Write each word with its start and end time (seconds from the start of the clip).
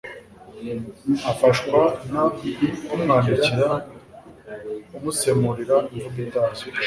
afashwa 1.31 1.81
n 2.11 2.13
umwandikira 2.95 3.67
umusemurira 4.95 5.75
imvugo 5.93 6.19
itazwi 6.27 6.69